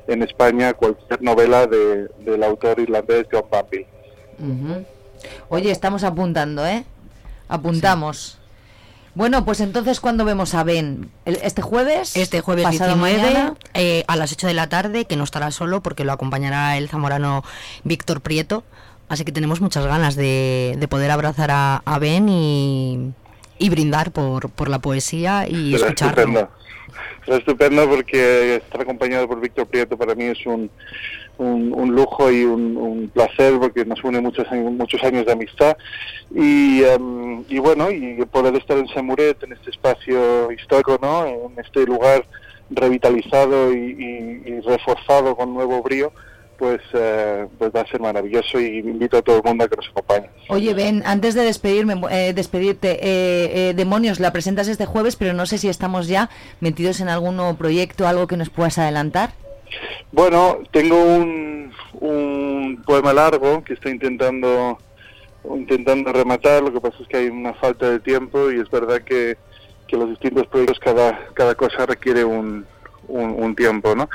[0.08, 3.44] en España cualquier novela de- del autor irlandés John.
[4.40, 4.86] Ujú.
[5.50, 6.84] Oye, estamos apuntando, ¿eh?
[7.48, 8.40] Apuntamos.
[9.16, 11.12] Bueno, pues entonces, ¿cuándo vemos a Ben?
[11.26, 12.16] ¿El- ¿Este jueves?
[12.16, 13.54] Este jueves ¿Pasado 19 mañana?
[13.76, 16.90] eh, a las 8 de la tarde, que no estará solo porque lo acompañará el
[16.90, 17.44] zamorano
[17.84, 18.64] Víctor Prieto.
[19.10, 23.12] Así que tenemos muchas ganas de, de poder abrazar a, a Ben y,
[23.60, 26.22] y brindar por, por la poesía y Será escucharlo.
[26.24, 26.50] estupendo.
[27.26, 30.72] Será estupendo porque estar acompañado por Víctor Prieto para mí es un,
[31.38, 35.78] un, un lujo y un, placer porque nos une muchos años, muchos años de amistad
[36.34, 41.26] y, em, y bueno, y poder estar en Samuret, en este espacio histórico, ¿no?
[41.26, 42.26] en este lugar
[42.70, 46.12] revitalizado y reforzado con nuevo brío,
[46.64, 49.76] pues, eh, pues va a ser maravilloso y invito a todo el mundo a que
[49.76, 50.30] nos acompañe.
[50.48, 55.34] Oye, Ben, antes de despedirme, eh, despedirte, eh, eh, Demonios, la presentas este jueves, pero
[55.34, 56.30] no sé si estamos ya
[56.62, 59.32] metidos en algún nuevo proyecto, algo que nos puedas adelantar.
[60.12, 64.78] Bueno, tengo un, un poema largo que estoy intentando
[65.56, 69.02] intentando rematar, lo que pasa es que hay una falta de tiempo y es verdad
[69.02, 69.38] que,
[69.88, 72.66] que los distintos proyectos, cada, cada cosa requiere un,
[73.10, 74.10] un, un tiempo, ¿no?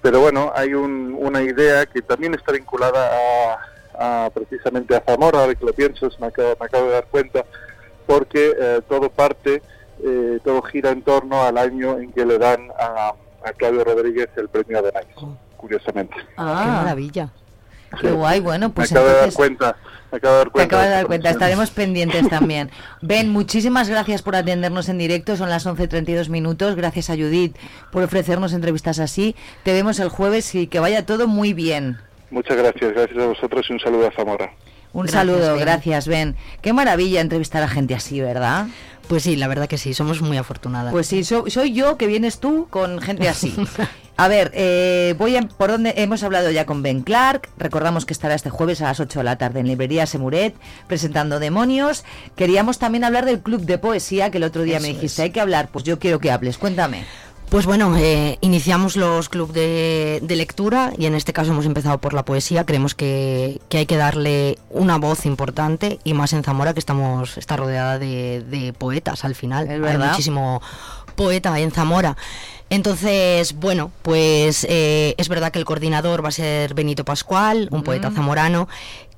[0.00, 3.10] Pero bueno, hay un- una idea que también está vinculada
[3.96, 7.06] a, a precisamente a Zamora, ahora que lo pienso, me acabo, me acabo de dar
[7.06, 7.44] cuenta,
[8.04, 9.62] porque eh, todo parte,
[10.02, 13.12] eh, todo gira en torno al año en que le dan a,
[13.44, 15.06] a Claudio Rodríguez el premio Adenauer,
[15.56, 16.14] curiosamente.
[16.36, 17.30] Ah, Qué maravilla.
[18.00, 19.76] Qué guay, bueno, me pues acabo de dar entonces cuenta,
[20.10, 20.82] me acabo de dar cuenta.
[20.82, 22.70] de dar estaremos pendientes también.
[23.02, 27.54] Ben, muchísimas gracias por atendernos en directo, son las 11.32 minutos, gracias a Judith
[27.90, 29.36] por ofrecernos entrevistas así.
[29.62, 31.98] Te vemos el jueves y que vaya todo muy bien.
[32.30, 34.50] Muchas gracias, gracias a vosotros y un saludo a Zamora.
[34.92, 35.60] Un Gracias, saludo, Ben.
[35.60, 36.36] gracias, Ben.
[36.60, 38.66] Qué maravilla entrevistar a gente así, ¿verdad?
[39.08, 40.92] Pues sí, la verdad que sí, somos muy afortunadas.
[40.92, 43.54] Pues sí, so- soy yo que vienes tú con gente así.
[44.18, 47.48] A ver, eh, voy a, por donde hemos hablado ya con Ben Clark.
[47.56, 50.54] Recordamos que estará este jueves a las 8 de la tarde en Librería Semuret
[50.86, 52.04] presentando Demonios.
[52.36, 55.18] Queríamos también hablar del club de poesía que el otro día me dijiste, es.
[55.20, 55.70] hay que hablar.
[55.72, 57.04] Pues yo quiero que hables, cuéntame.
[57.52, 61.98] Pues bueno, eh, iniciamos los clubes de, de lectura y en este caso hemos empezado
[61.98, 62.64] por la poesía.
[62.64, 67.36] Creemos que, que hay que darle una voz importante y más en Zamora que estamos
[67.36, 69.68] está rodeada de, de poetas al final.
[69.68, 70.08] Hay verdad.
[70.12, 70.62] muchísimo
[71.14, 72.16] poeta en Zamora.
[72.70, 77.82] Entonces, bueno, pues eh, es verdad que el coordinador va a ser Benito Pascual, un
[77.82, 78.14] poeta Mm.
[78.14, 78.68] zamorano,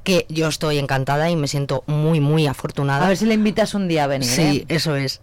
[0.04, 3.06] que yo estoy encantada y me siento muy, muy afortunada.
[3.06, 4.28] A ver si le invitas un día a venir.
[4.28, 4.74] Sí, ¿eh?
[4.76, 5.20] eso es.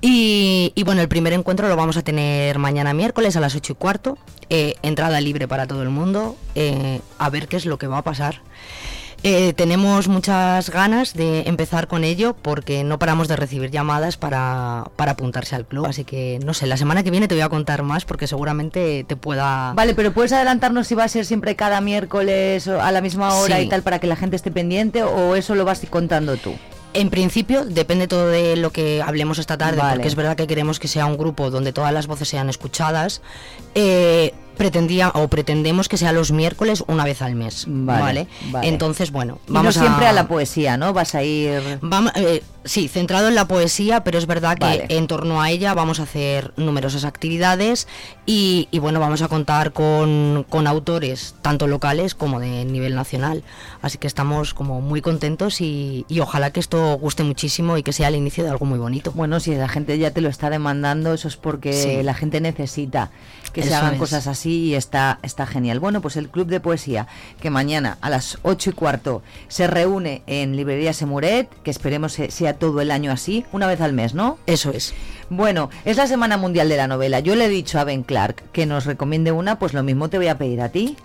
[0.00, 3.72] Y, y bueno, el primer encuentro lo vamos a tener mañana miércoles a las 8
[3.72, 4.18] y cuarto.
[4.50, 6.36] eh, entrada libre para todo el mundo.
[6.54, 8.42] eh, a ver qué es lo que va a pasar.
[9.26, 14.84] Eh, tenemos muchas ganas de empezar con ello porque no paramos de recibir llamadas para,
[14.96, 15.86] para apuntarse al club.
[15.86, 19.02] Así que no sé, la semana que viene te voy a contar más porque seguramente
[19.08, 19.72] te pueda...
[19.74, 23.56] Vale, pero puedes adelantarnos si va a ser siempre cada miércoles a la misma hora
[23.56, 23.62] Sí.
[23.62, 26.54] y tal para que la gente esté pendiente o eso lo vas contando tú.
[26.92, 29.94] En principio depende todo de lo que hablemos esta tarde, Vale.
[29.94, 33.22] porque es verdad que queremos que sea un grupo donde todas las voces sean escuchadas.
[33.74, 38.26] Eh, pretendía o pretendemos que sea los miércoles una vez al mes, Vale, ¿vale?
[38.50, 38.68] vale.
[38.68, 40.12] Entonces, bueno, Y vamos no siempre a...
[40.12, 40.92] la poesía, ¿no?
[40.92, 41.78] Vas a ir...
[41.82, 44.86] Vamos, eh, sí, centrado en la poesía, pero es verdad que Vale.
[44.88, 47.86] en torno a ella vamos a hacer numerosas actividades
[48.26, 53.42] y, y, bueno, vamos a contar con, con autores tanto locales como de nivel nacional.
[53.82, 57.92] Así que estamos como muy contentos y, y ojalá que esto guste muchísimo y que
[57.92, 59.12] sea el inicio de algo muy bonito.
[59.12, 62.02] Bueno, si la gente ya te lo está demandando, eso es porque Sí.
[62.02, 63.10] la gente necesita
[63.52, 63.98] que se hagan es.
[64.00, 65.80] cosas así y está, está genial.
[65.80, 67.06] Bueno, pues el Club de Poesía,
[67.40, 72.30] que mañana a las 8 y cuarto se reúne en Librería Semuret, que esperemos se-
[72.30, 74.38] sea todo el año así, una vez al mes, ¿no?
[74.46, 74.94] Eso es.
[75.30, 77.20] Bueno, es la Semana Mundial de la Novela.
[77.20, 80.18] Yo le he dicho a Ben Clark que nos recomiende una, pues lo mismo te
[80.18, 80.96] voy a pedir a ti.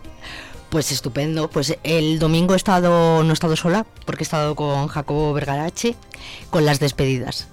[0.69, 1.49] Pues estupendo.
[1.49, 5.95] Pues el domingo he estado, no he estado sola, porque he estado con Jacobo Vergarache,
[6.51, 7.47] con las despedidas.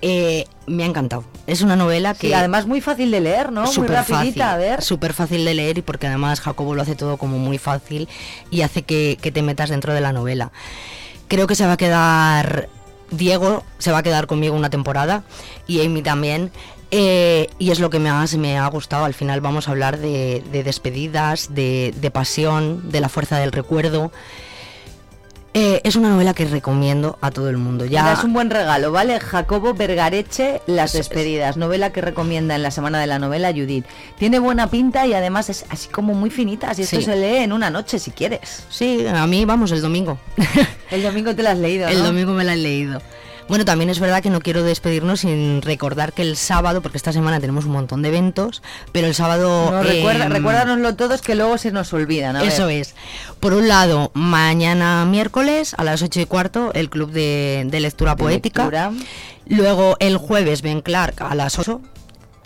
[0.00, 1.24] Eh, me ha encantado.
[1.46, 3.62] Es una novela que Sí, además muy fácil de leer, ¿no?
[3.64, 4.82] Muy Súper rapidita, a fácil, ver.
[4.82, 8.08] Súper fácil de leer y porque además Jacobo lo hace todo como muy fácil
[8.50, 10.52] y hace que, que te metas dentro de la novela.
[11.26, 12.68] Creo que se va a quedar,
[13.10, 15.24] Diego se va a quedar conmigo una temporada
[15.66, 16.52] y Amy también.
[16.90, 19.04] eh, y es lo que más me ha gustado.
[19.04, 23.50] Al final vamos a hablar de, de despedidas, de, de pasión, de la fuerza del
[23.52, 24.12] recuerdo.
[25.60, 27.84] Eh, es una novela que recomiendo a todo el mundo.
[27.84, 29.18] Ya Mira, es un buen regalo, ¿vale?
[29.18, 33.84] Jacobo Vergareche, Las despedidas, novela que recomienda en la semana de la novela Judith.
[34.18, 37.02] Tiene buena pinta y además es así como muy finita, así esto Sí.
[37.02, 38.62] se lee en una noche si quieres.
[38.70, 40.20] Sí, a mí vamos el domingo.
[40.92, 43.02] El domingo te la has leído, El domingo me la he leído.
[43.48, 47.12] Bueno, también es verdad que no quiero despedirnos sin recordar que el sábado, porque esta
[47.12, 49.70] semana tenemos un montón de eventos, pero el sábado...
[49.70, 52.36] No, recuerda, em, recuérdanoslo todos que luego se nos olvidan.
[52.36, 52.48] a ver.
[52.48, 52.94] Eso es.
[53.40, 58.14] Por un lado, mañana miércoles a las 8 y cuarto, el Club de, de Lectura
[58.14, 58.64] De Poética.
[58.64, 58.92] lectura.
[59.46, 61.80] Luego, el jueves, Ben Clark a las 8.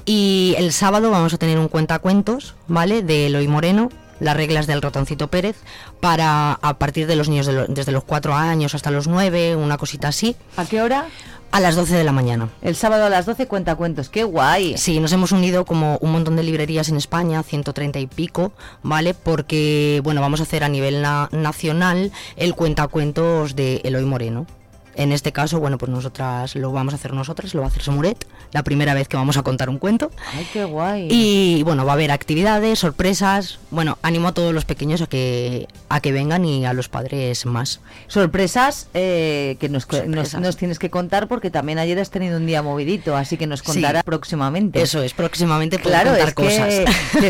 [0.04, 3.02] Y el sábado vamos a tener un cuentacuentos, ¿vale?
[3.02, 3.90] De Eloy Moreno,
[4.22, 5.56] las reglas del ratoncito Pérez,
[6.00, 9.56] para a partir de los niños de lo- desde los 4 años hasta los 9,
[9.56, 10.36] una cosita así.
[10.56, 11.06] ¿A qué hora?
[11.50, 12.48] A las 12 de la mañana.
[12.62, 14.08] El sábado a las 12 cuenta cuentos.
[14.08, 14.78] ¡Qué guay!
[14.78, 18.52] Sí, nos hemos unido como un montón de librerías en España, 130 y pico,
[18.82, 19.12] ¿vale?
[19.12, 24.46] Porque, bueno, vamos a hacer a nivel na- nacional el cuentacuentos de Eloy Moreno.
[24.94, 27.82] En este caso, bueno, pues nosotras lo vamos a hacer nosotras, lo va a hacer
[27.82, 30.10] Somuret, la primera vez que vamos a contar un cuento.
[30.34, 31.08] ¡Ay, qué guay!
[31.10, 33.58] Y bueno, va a haber actividades, sorpresas.
[33.70, 37.46] Bueno, animo a todos los pequeños a que a que vengan y a los padres
[37.46, 37.80] más.
[38.08, 40.40] Sorpresas eh, que nos, nos, Sorpresas.
[40.40, 43.62] nos tienes que contar porque también ayer has tenido un día movidito, así que nos
[43.62, 44.06] contarás Sí.
[44.06, 44.82] próximamente.
[44.82, 46.74] Eso es, próximamente Claro, contar es cosas.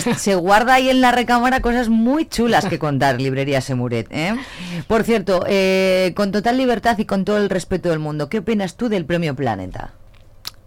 [0.04, 4.06] que se guarda ahí en la recámara cosas muy chulas que contar, Librería Semuret.
[4.10, 4.34] ¿eh?
[4.88, 8.76] Por cierto, eh, con total libertad y con todo el respeto del mundo, ¿qué opinas
[8.76, 9.92] tú del Premio Planeta?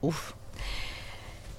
[0.01, 0.31] Uf.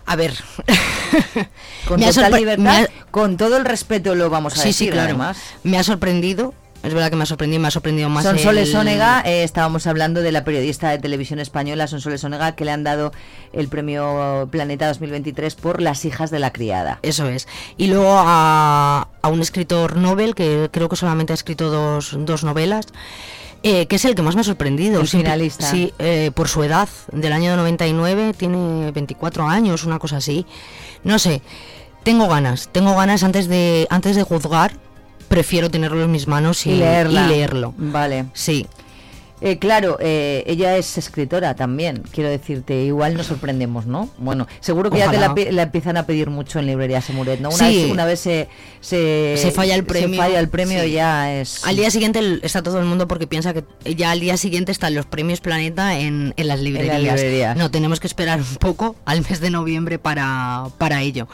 [0.07, 0.35] A ver.
[1.89, 4.93] Con Me total libertad, ha- con todo el respeto lo vamos a sí, decir, sí,
[4.93, 5.09] claro.
[5.11, 5.39] además.
[5.65, 6.55] Me ha sorprendido.
[6.83, 8.23] Es verdad que me ha sorprendido, me ha sorprendido más.
[8.25, 12.65] Sonsoles el- Onega, eh, estábamos hablando de la periodista de televisión española Sonsoles Onega, que
[12.65, 13.13] le han dado
[13.53, 17.01] el premio Planeta 2023 por Las hijas de la criada.
[17.03, 17.49] Eso es.
[17.77, 22.45] Y luego a, a un escritor Nobel, que creo que solamente ha escrito dos, dos
[22.45, 22.87] novelas,
[23.63, 25.01] eh, que es el que más me ha sorprendido.
[25.01, 25.71] El finalista.
[25.71, 30.47] Sí, eh, por su edad, del año 99, tiene 24 años, una cosa así.
[31.05, 31.43] No sé,
[32.03, 34.73] tengo ganas, tengo ganas antes de, antes de juzgar,
[35.29, 37.75] prefiero tenerlo en mis manos y, y leerlo.
[37.77, 38.27] Vale.
[38.33, 38.67] Sí.
[39.49, 44.09] Eh, claro, eh, ella es escritora también, quiero decirte, igual nos sorprendemos, ¿no?
[44.19, 47.39] Bueno, seguro que ya te la, pi- la empiezan a pedir mucho en librería Semuret,
[47.39, 47.51] ¿no?
[47.51, 47.83] Una Sí.
[47.85, 48.49] vez, una vez se,
[48.81, 50.09] se, se falla el premio.
[50.11, 50.91] se falla el premio sí.
[50.91, 51.65] ya es...
[51.65, 53.63] Al día siguiente está todo el mundo porque piensa que
[53.95, 57.01] ya al día siguiente están los premios Planeta en, en las librerías.
[57.01, 57.57] librerías.
[57.57, 61.29] No, tenemos que esperar un poco al mes de noviembre para, para ello.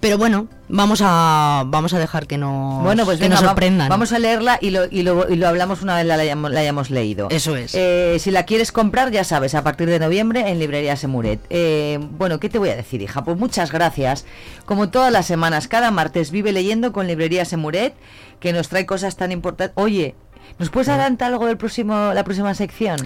[0.00, 3.90] Pero bueno, vamos a vamos a dejar que nos, Bueno, pues que venga, nos sorprendan.
[3.90, 6.60] Vamos a leerla y lo, y lo, y lo hablamos una vez la, hayamos, la
[6.60, 7.28] hayamos leído.
[7.30, 7.74] Eso es.
[7.74, 11.40] Eh, si la quieres comprar, ya sabes, a partir de noviembre en Librería Semuret.
[11.50, 13.24] Eh, bueno, ¿qué te voy a decir, hija?
[13.24, 14.24] Pues muchas gracias.
[14.64, 17.92] Como todas las semanas, cada martes vive leyendo con Librería Semuret,
[18.40, 19.76] que nos trae cosas tan importantes.
[19.76, 20.14] Oye,
[20.58, 22.96] ¿nos puedes adelantar algo del próximo, la próxima sección?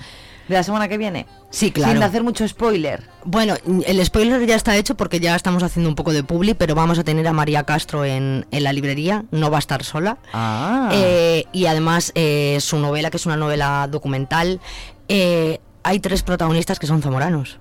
[0.48, 1.26] ¿De la semana que viene?
[1.50, 1.92] Sí, claro.
[1.92, 3.02] Sin hacer mucho spoiler.
[3.24, 3.54] Bueno,
[3.86, 6.98] el spoiler ya está hecho porque ya estamos haciendo un poco de publi, pero vamos
[6.98, 10.18] a tener a María Castro en, en la librería, no va a estar sola.
[10.32, 10.90] Ah.
[10.92, 14.60] Eh, y además eh, su novela, que es una novela documental,
[15.08, 17.58] eh, hay tres protagonistas que son zamoranos.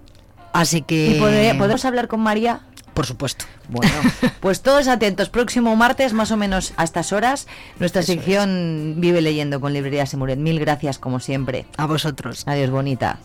[0.51, 1.17] Así que...
[1.17, 1.19] ¿Y
[1.57, 2.61] podemos hablar con María?
[2.93, 3.45] Por supuesto.
[3.69, 3.91] Bueno,
[4.39, 5.29] pues todos atentos.
[5.29, 7.47] Próximo martes, más o menos a estas horas,
[7.79, 10.37] nuestra sección Vive leyendo con Librería Semuret.
[10.37, 11.65] Mil gracias, como siempre.
[11.77, 12.43] A vosotros.
[12.47, 13.19] Adiós, bonita.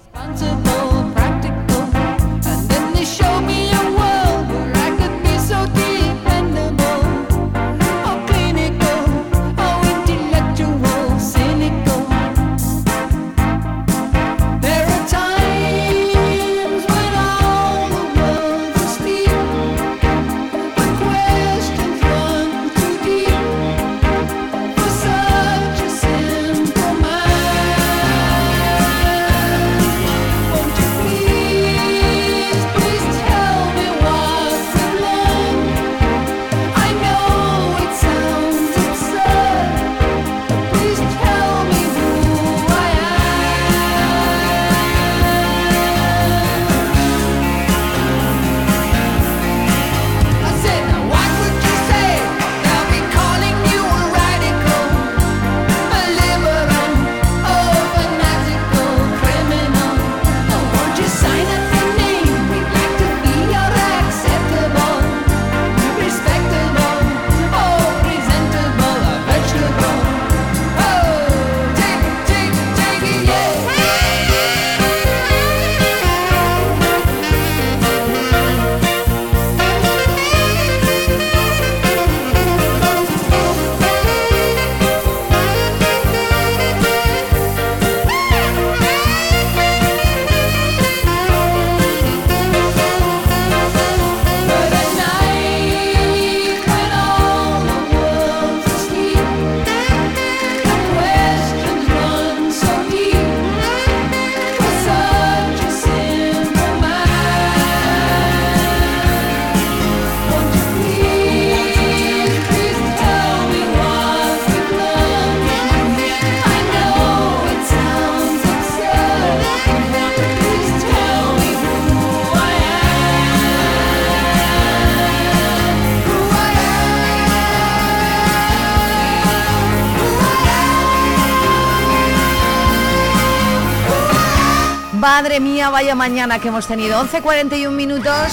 [135.71, 137.01] Vaya mañana que hemos tenido.
[137.01, 138.33] 11.41 minutos.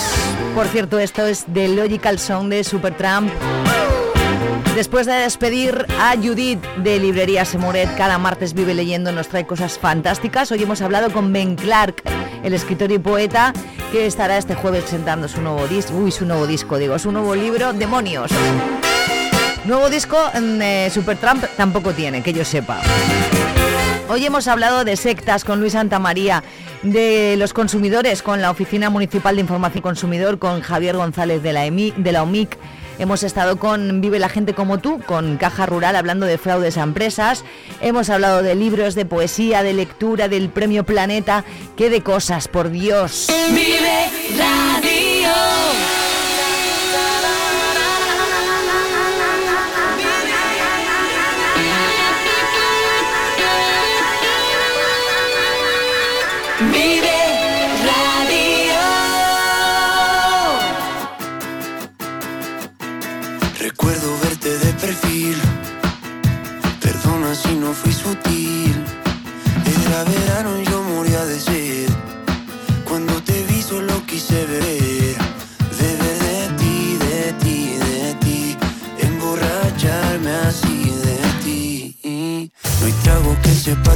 [0.56, 3.30] Por cierto, esto es The Logical Song de Supertramp.
[4.74, 9.78] Después de despedir a Judith de Librería Semoret, cada martes vive leyendo, nos trae cosas
[9.78, 10.52] fantásticas.
[10.52, 12.04] Hoy hemos hablado con Ben Clark,
[12.44, 13.54] el escritor y poeta,
[13.92, 17.36] que estará este jueves presentando su nuevo disco, uy, su nuevo disco, digo, su nuevo
[17.36, 18.32] libro, Demonios.
[19.66, 22.80] Nuevo disco, mm, eh, Supertramp tampoco tiene, que yo sepa.
[24.08, 26.44] Hoy hemos hablado de sectas con Luis Santamaría,
[26.84, 31.66] de los consumidores con la Oficina Municipal de Información Consumidor, con Javier González de la,
[31.66, 32.56] EMI, de la OMIC.
[33.00, 36.84] Hemos estado con Vive la gente como tú, con Caja Rural, hablando de fraudes a
[36.84, 37.44] empresas.
[37.82, 41.44] Hemos hablado de libros, de poesía, de lectura, del Premio Planeta.
[41.76, 43.28] ¡Qué de cosas, por Dios!
[43.50, 44.25] Vive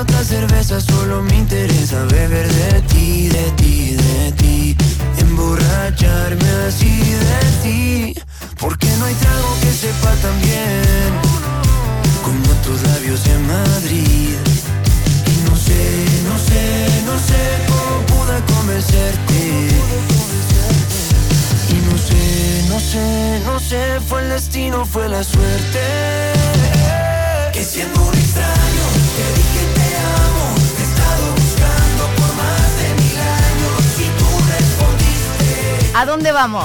[0.00, 4.76] otra cerveza, solo me interesa beber de ti, de ti, de ti.
[5.18, 8.14] Emborracharme así de ti.
[8.58, 11.12] Porque no hay trago que sepa tan bien
[12.22, 14.36] como tus labios en Madrid.
[15.26, 15.82] Y no sé,
[16.28, 16.62] no sé,
[17.06, 19.40] no sé cómo pude convencerte.
[21.70, 25.67] Y no sé, no sé, no sé, fue el destino, fue la suerte.
[35.98, 36.64] ¿A dónde vamos?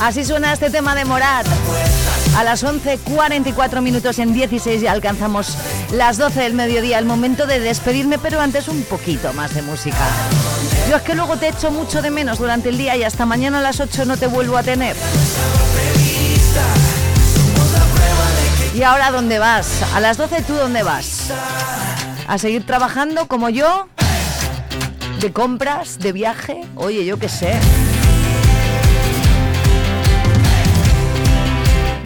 [0.00, 1.46] Así suena este tema de Morat.
[2.34, 5.58] A las 11.44 minutos en 16 ya alcanzamos
[5.92, 9.98] las 12 del mediodía, el momento de despedirme, pero antes un poquito más de música.
[10.88, 13.58] Yo es que luego te echo mucho de menos durante el día y hasta mañana
[13.58, 14.96] a las 8 no te vuelvo a tener.
[18.74, 19.82] ¿Y ahora ¿a dónde vas?
[19.94, 21.32] A las 12 tú dónde vas?
[22.26, 23.88] ¿A seguir trabajando como yo?
[25.20, 25.98] ¿De compras?
[25.98, 26.62] ¿De viaje?
[26.76, 27.52] Oye, yo qué sé.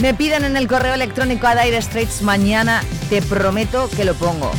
[0.00, 4.50] Me piden en el correo electrónico a Dire Straits mañana, te prometo que lo pongo.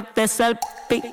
[0.00, 1.12] Que te salpique.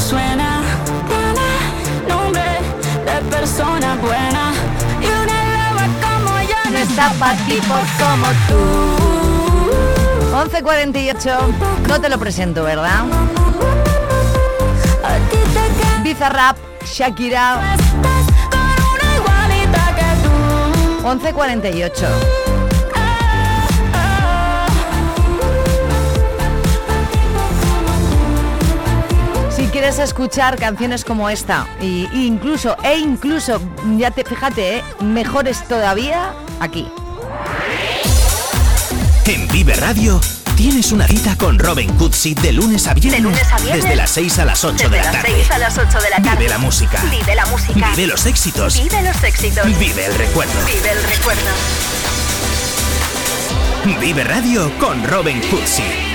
[0.00, 0.62] Suena.
[1.08, 1.48] Tiene
[2.08, 2.60] nombre
[3.04, 4.52] de persona buena.
[5.00, 8.60] Y una loba como yo no está pa' tipos como tú.
[10.32, 11.38] 11.48.
[11.88, 13.04] No te lo presento, ¿verdad?
[16.02, 17.76] Bizarrap, Shakira.
[21.02, 22.49] 11.48.
[29.80, 33.62] Si quieres escuchar canciones como esta, y, y incluso, e incluso,
[33.96, 34.84] ya te fíjate, ¿eh?
[35.00, 36.86] mejores todavía, aquí.
[39.24, 40.20] En Vive Radio
[40.54, 43.22] tienes una cita con Robin Cutsi de lunes a viernes.
[43.22, 43.84] De lunes a viernes.
[43.84, 45.34] Desde las 6 a las 8 Desde de la las tarde.
[45.34, 46.36] 6 a las 8 de la tarde.
[46.36, 47.02] Vive la música.
[47.10, 47.90] Vive la música.
[47.96, 48.82] Vive los éxitos.
[48.82, 49.78] Vive los éxitos.
[49.78, 50.52] Vive el recuerdo.
[50.66, 51.50] Vive el recuerdo.
[53.98, 56.09] Vive Radio con Robin Cutsi.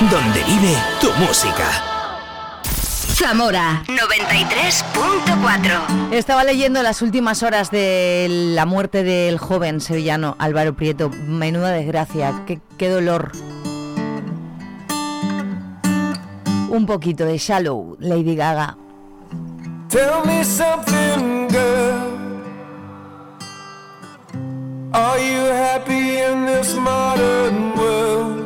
[0.00, 1.64] Donde vive tu música.
[3.14, 6.12] Zamora 93.4.
[6.12, 11.08] Estaba leyendo las últimas horas de la muerte del joven sevillano Álvaro Prieto.
[11.08, 13.32] Menuda desgracia, qué, qué dolor.
[16.68, 18.76] Un poquito de Shallow, Lady Gaga.
[19.88, 22.12] Tell me something, girl.
[24.92, 28.45] Are you happy in this modern world?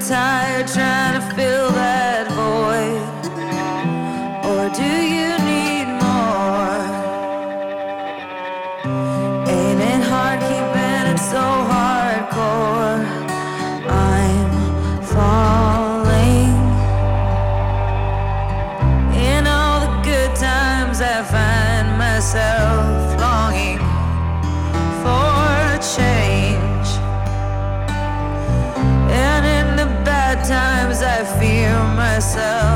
[0.00, 2.07] Tired trying to fill that
[32.38, 32.67] myself.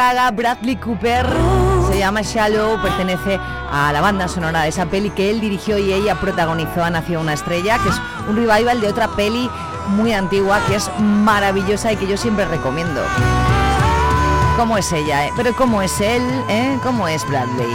[0.00, 1.26] Bradley Cooper,
[1.92, 3.38] se llama Shallow, pertenece
[3.70, 7.20] a la banda sonora de esa peli que él dirigió y ella protagonizó a Nació
[7.20, 9.50] una estrella, que es un revival de otra peli
[9.88, 13.02] muy antigua que es maravillosa y que yo siempre recomiendo.
[14.56, 15.26] ¿Cómo es ella?
[15.26, 15.32] eh?
[15.36, 16.22] Pero ¿cómo es él?
[16.48, 16.78] eh?
[16.82, 17.68] ¿Cómo es Bradley?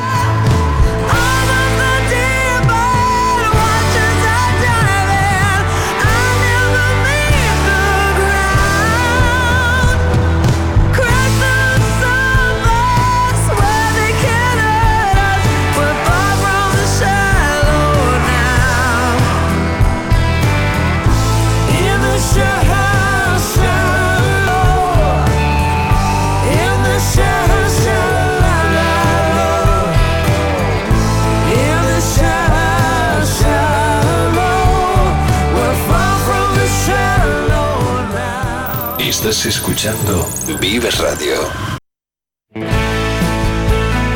[39.28, 40.24] Estás escuchando
[40.62, 41.50] Vives Radio.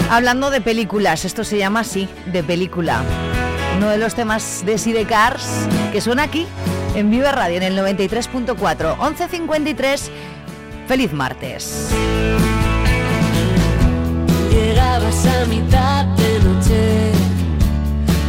[0.07, 3.01] Hablando de películas, esto se llama así, de película.
[3.75, 5.47] Uno de los temas de Sidecars
[5.91, 6.45] que suena aquí
[6.93, 10.09] en Vive Radio en el 93.4, 11.53.
[10.87, 11.89] Feliz martes.
[14.51, 17.11] Llegabas a mitad de noche,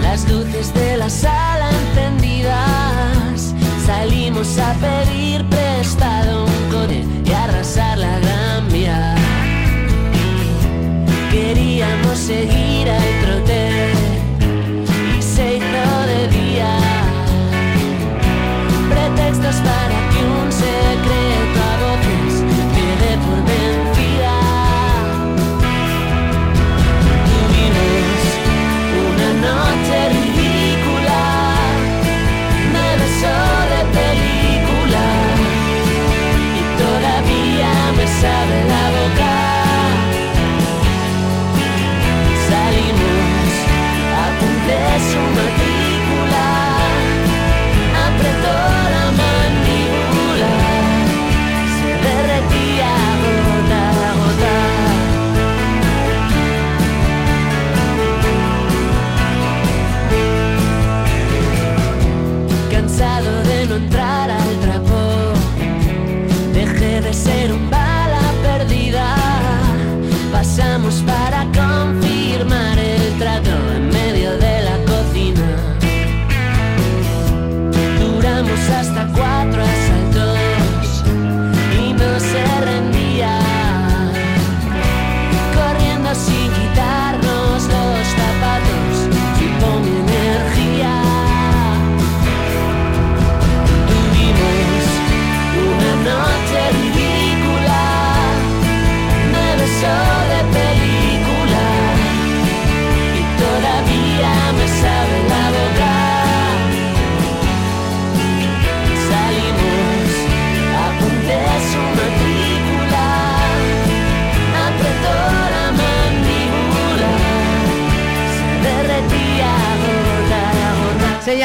[0.00, 3.54] las luces de la sala encendidas.
[3.84, 6.59] Salimos a pedir prestado
[7.24, 8.68] y arrasar la gran.
[11.32, 13.19] Queríamos seguir al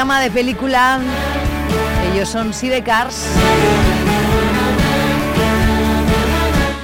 [0.06, 1.00] de película.
[2.14, 3.26] Ellos son Sidecars.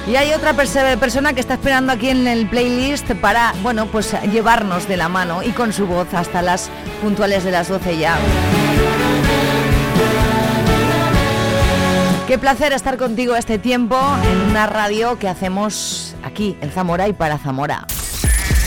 [0.08, 4.88] Y hay otra persona que está esperando aquí en el playlist para, bueno, pues llevarnos
[4.88, 6.68] de la mano y con su voz hasta las
[7.00, 8.18] puntuales de las 12 ya.
[12.26, 13.96] Qué placer estar contigo este tiempo
[14.30, 17.86] en una radio que hacemos aquí en Zamora y para Zamora.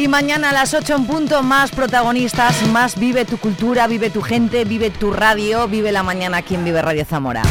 [0.00, 4.22] Y mañana a las 8 en punto, más protagonistas, más vive tu cultura, vive tu
[4.22, 7.42] gente, vive tu radio, vive la mañana aquí en Vive Radio Zamora.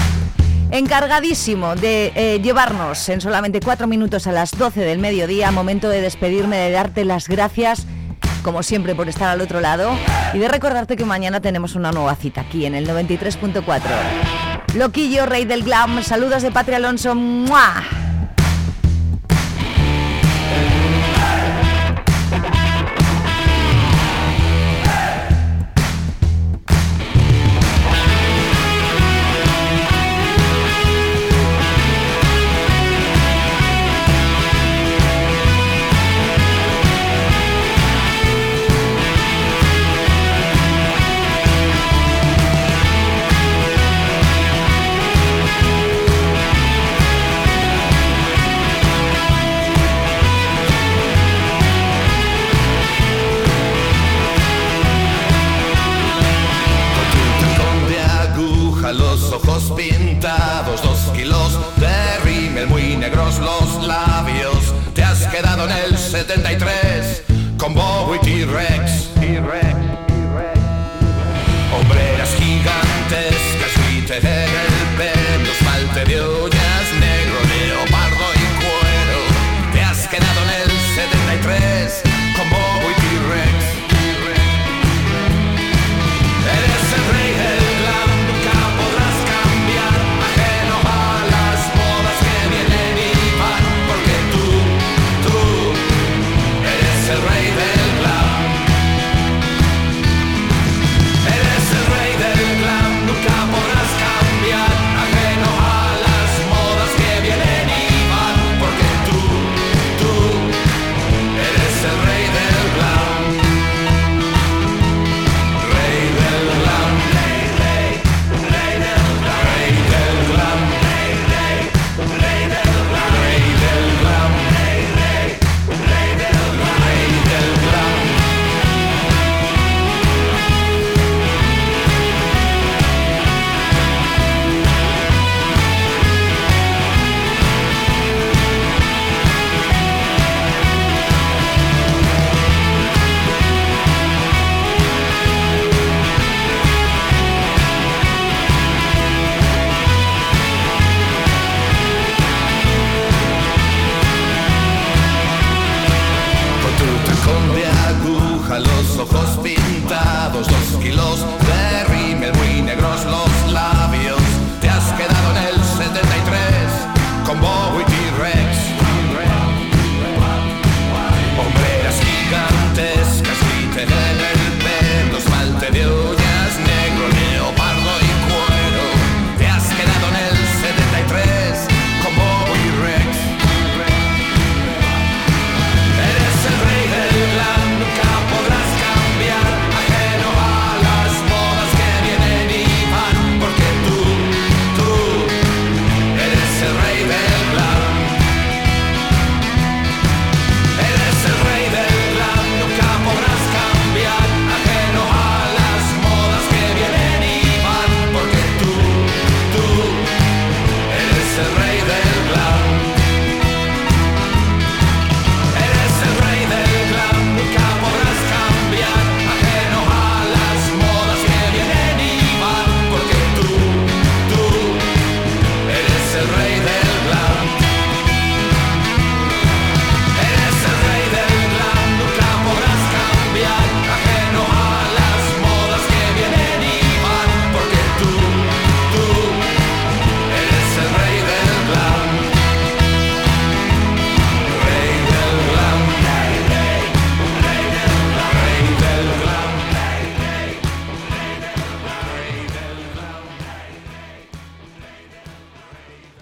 [0.71, 6.01] Encargadísimo de eh, llevarnos en solamente 4 minutos a las 12 del mediodía, momento de
[6.01, 7.85] despedirme, de darte las gracias,
[8.41, 9.91] como siempre, por estar al otro lado
[10.33, 13.81] y de recordarte que mañana tenemos una nueva cita aquí en el 93.4.
[14.73, 17.13] Loquillo, rey del glam, saludos de Patria Alonso.
[17.13, 17.98] ¡Mua!